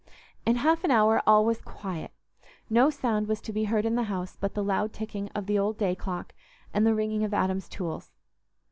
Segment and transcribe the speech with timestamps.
[0.47, 2.09] In half an hour all was quiet;
[2.71, 5.59] no sound was to be heard in the house but the loud ticking of the
[5.59, 6.33] old day clock
[6.73, 8.09] and the ringing of Adam's tools.